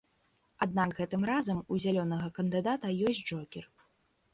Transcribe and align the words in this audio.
Аднак 0.65 0.95
гэтым 1.01 1.21
разам 1.31 1.57
у 1.75 1.79
зялёнага 1.85 2.27
кандыдата 2.41 2.87
ёсць 3.13 3.23
джокер. 3.25 3.75